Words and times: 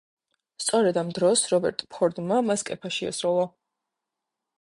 სწორედ 0.63 0.97
ამ 1.01 1.11
დროს 1.17 1.43
რობერტ 1.51 1.83
ფორდმა 1.97 2.39
მას 2.47 2.65
კეფაში 2.71 3.09
ესროლა. 3.11 3.45